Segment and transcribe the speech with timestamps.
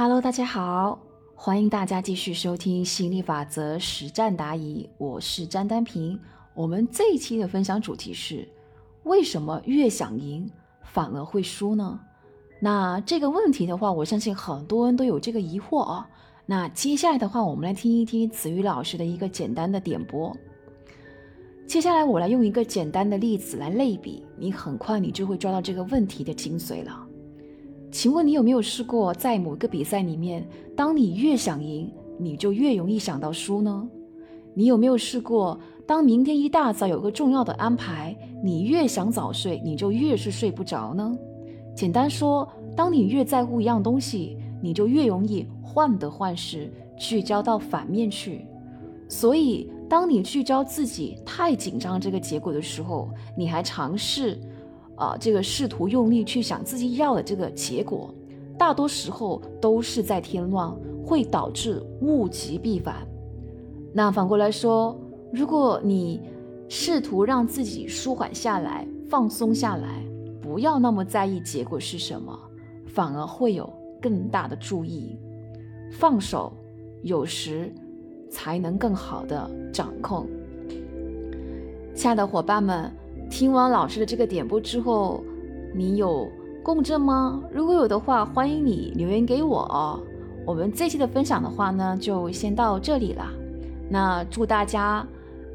[0.00, 0.96] Hello，大家好，
[1.34, 6.16] 欢迎大家继续收听心理法则实战答疑，我是詹丹平。
[6.54, 8.48] 我们这一期的分享主题是：
[9.02, 10.48] 为什么越想赢
[10.84, 11.98] 反而会输呢？
[12.60, 16.08] 那这个问题的话，我相信很多人都有这个疑惑啊。
[16.46, 20.32] 那接下来的话，我们来听一听子瑜老师的一个简单的点播。
[21.66, 27.07] 接下来我来用一个简单的例子来类比，你很快你就会抓到这个问题的精髓了。
[27.90, 33.88] 请问你有没有试过在某个比赛里面，当你越想赢，你就越容易想到输呢？
[34.54, 41.16] 你有没有试过，当明天一大早有个重要的安排，你越想早睡，你就越是睡不着呢？
[41.74, 48.46] 简单说，当你越在乎一样东西，你就越容易患得患失，聚焦到反面去。
[49.08, 54.38] 所以，当你聚焦自己太紧张这个结果的时候，你还尝试。
[54.98, 58.12] 啊，这个试图用力去想自己要的这个结果，
[58.58, 60.74] 大多时候都是在添乱，
[61.06, 63.06] 会导致物极必反。
[63.94, 64.98] 那反过来说，
[65.32, 66.20] 如果你
[66.68, 70.04] 试图让自己舒缓下来、放松下来，
[70.42, 72.36] 不要那么在意结果是什么，
[72.86, 73.72] 反而会有
[74.02, 75.16] 更大的注意。
[75.92, 76.52] 放手，
[77.02, 77.72] 有时
[78.28, 80.26] 才能更好的掌控。
[81.94, 82.92] 亲爱的伙伴们。
[83.30, 85.22] 听完老师的这个点播之后，
[85.74, 86.30] 你有
[86.62, 87.42] 共振吗？
[87.52, 90.00] 如果有的话，欢迎你留言给我哦。
[90.46, 93.24] 我们这期的分享的话呢，就先到这里了。
[93.90, 95.06] 那祝大家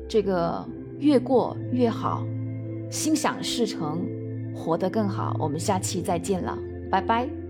[0.08, 0.64] 这个
[1.00, 2.24] 越过越好，
[2.90, 4.06] 心想事成，
[4.56, 5.36] 活得更好。
[5.40, 6.58] 我们下期再见了，
[6.90, 7.43] 拜拜。